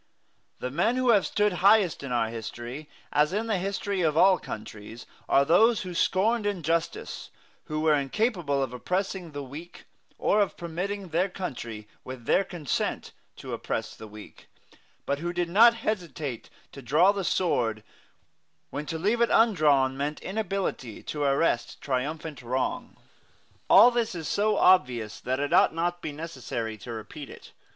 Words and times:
The 0.57 0.71
men 0.71 0.95
who 0.95 1.09
have 1.11 1.27
stood 1.27 1.53
highest 1.61 2.01
in 2.01 2.11
our 2.11 2.29
history, 2.29 2.89
as 3.13 3.33
in 3.33 3.45
the 3.45 3.59
history 3.59 4.01
of 4.01 4.17
all 4.17 4.39
countries, 4.39 5.05
are 5.29 5.45
those 5.45 5.81
who 5.83 5.93
scorned 5.93 6.47
injustice, 6.47 7.29
who 7.65 7.81
were 7.81 7.93
incapable 7.93 8.63
of 8.63 8.73
oppressing 8.73 9.29
the 9.29 9.43
weak, 9.43 9.85
or 10.17 10.41
of 10.41 10.57
permitting 10.57 11.09
their 11.09 11.29
country, 11.29 11.87
with 12.03 12.25
their 12.25 12.43
consent, 12.43 13.11
to 13.35 13.53
oppress 13.53 13.95
the 13.95 14.07
weak, 14.07 14.47
but 15.05 15.19
who 15.19 15.31
did 15.31 15.49
not 15.49 15.75
hesitate 15.75 16.49
to 16.71 16.81
draw 16.81 17.11
the 17.11 17.23
sword 17.23 17.83
when 18.71 18.87
to 18.87 18.97
leave 18.97 19.21
it 19.21 19.29
undrawn 19.31 19.95
meant 19.95 20.19
inability 20.21 21.03
to 21.03 21.21
arrest 21.21 21.79
triumphant 21.79 22.41
wrong. 22.41 22.95
All 23.69 23.91
this 23.91 24.15
is 24.15 24.27
so 24.27 24.57
obvious 24.57 25.19
that 25.19 25.39
it 25.39 25.53
ought 25.53 25.75
not 25.75 25.97
to 25.97 26.01
be 26.01 26.11
necessary 26.11 26.75
to 26.79 26.91
repeat 26.91 27.29
it. 27.29 27.51